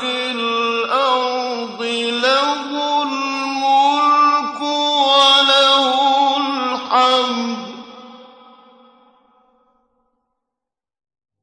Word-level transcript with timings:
في 0.00 0.14
الأرض. 0.30 1.80
له 2.22 2.62
الملك 3.02 4.60
وله 4.60 5.86
الحمد. 6.36 7.71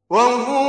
وهو 0.10 0.69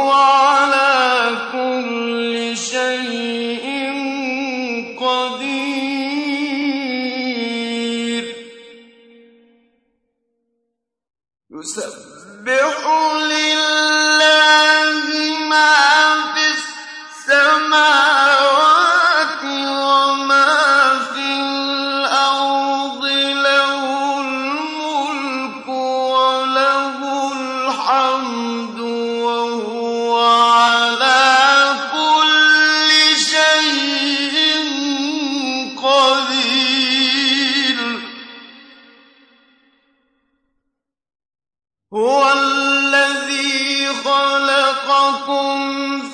هو 41.94 42.32
الذي 42.32 43.86
خلقكم 44.04 45.56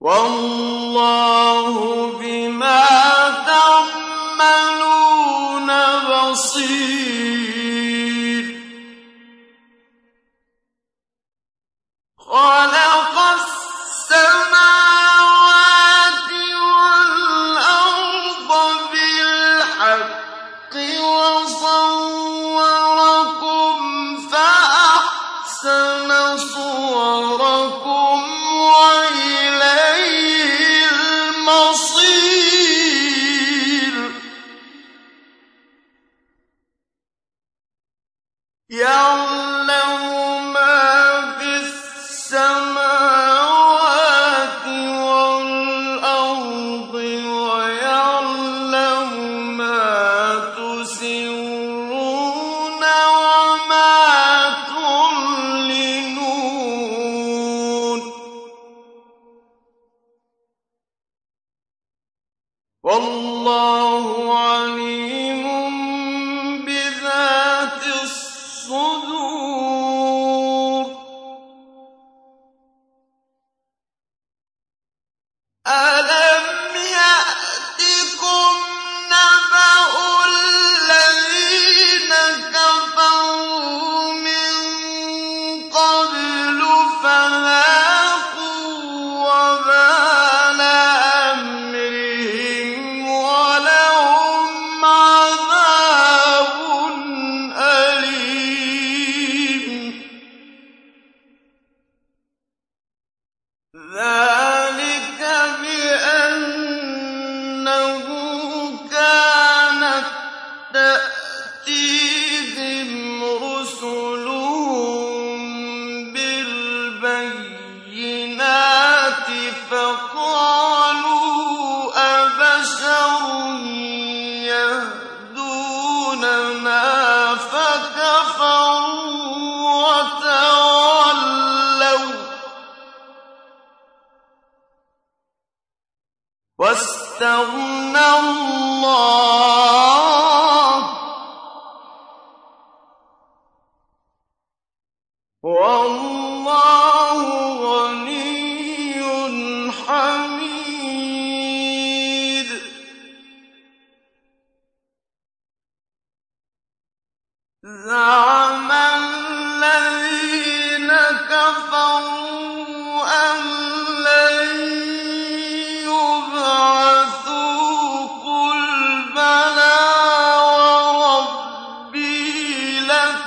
والله 0.01 1.75
بما 2.21 2.87
تعملون 4.37 4.89
بصير. 6.11 7.50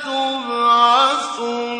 تبعثون 0.05 1.72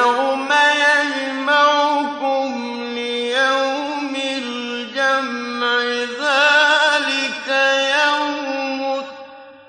يوم 0.00 0.48
يجمعكم 0.86 2.48
ليوم 2.94 4.14
الجمع 4.16 5.82
ذلك 6.24 7.48
يوم 8.04 8.80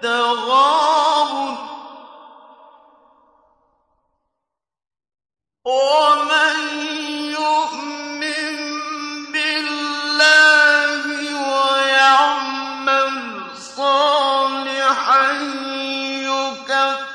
التغابن. 0.04 1.56
ومن 5.66 6.58
يؤمن 7.40 8.56
بالله 9.34 11.04
ويعمل 11.52 13.16
صالحا 13.78 15.26
يكفر 16.30 17.11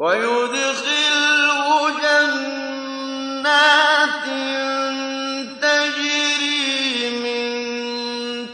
وَيُدْخِلْهُ 0.00 1.68
جَنَّاتٍ 2.00 3.44
تَجْرِي 5.60 7.20
مِن 7.24 7.44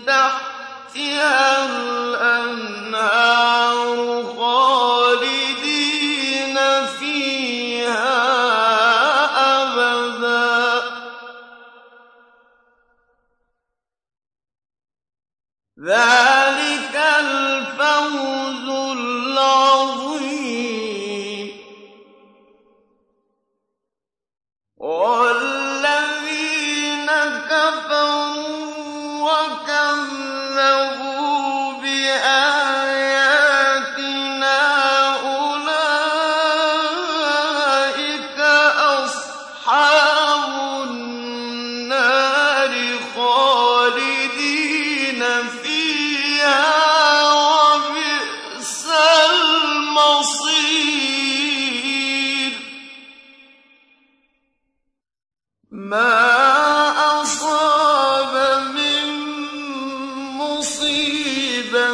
تَحْتِهَا 0.06 1.66
الْأَنْهَارُ 2.16 3.06
خَالِدِينَ 4.38 5.76
فِيهَا 6.98 8.19
أَبَدًا 9.62 10.81
ۚ. 10.81 10.82
ذَٰلِكَ 15.78 16.45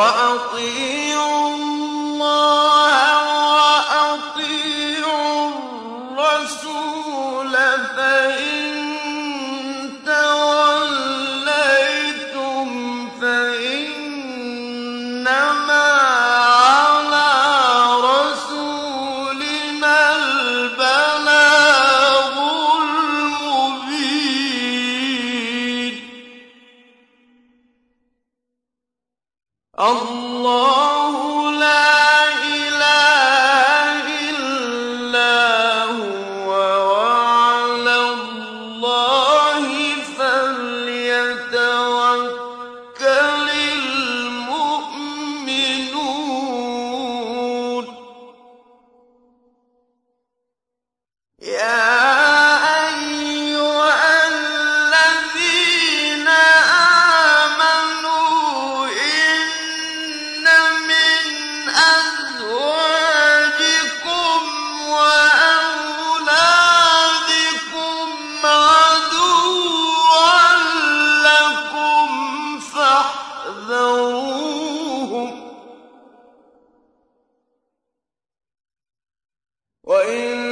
وأطيعوا 0.00 0.99
وإن 80.10 80.49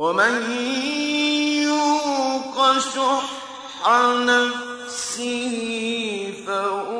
ومن 0.00 0.52
يوق 1.62 2.78
شح 2.78 3.22
نفسه 4.24 5.54
فهو 6.46 6.99